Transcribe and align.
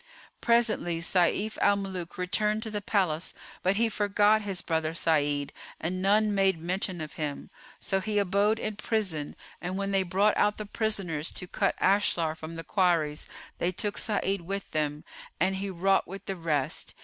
Presently 0.41 0.99
Sayf 0.99 1.59
al 1.61 1.75
Muluk 1.75 2.17
returned 2.17 2.63
to 2.63 2.71
the 2.71 2.81
palace, 2.81 3.35
but 3.61 3.75
he 3.75 3.87
forgot 3.87 4.41
his 4.41 4.63
brother 4.63 4.95
Sa'id, 4.95 5.53
and 5.79 6.01
none 6.01 6.33
made 6.33 6.59
mention 6.59 7.01
of 7.01 7.13
him. 7.21 7.51
So 7.79 7.99
he 7.99 8.17
abode 8.17 8.57
in 8.57 8.77
prison, 8.77 9.35
and 9.61 9.77
when 9.77 9.91
they 9.91 10.01
brought 10.01 10.35
out 10.35 10.57
the 10.57 10.65
prisoners, 10.65 11.29
to 11.33 11.45
cut 11.45 11.75
ashlar 11.79 12.33
from 12.33 12.55
the 12.55 12.63
quarries 12.63 13.29
they 13.59 13.71
took 13.71 13.99
Sa'id 13.99 14.41
with 14.41 14.71
them, 14.71 15.03
and 15.39 15.57
he 15.57 15.69
wrought 15.69 16.07
with 16.07 16.25
the 16.25 16.35
rest. 16.35 16.95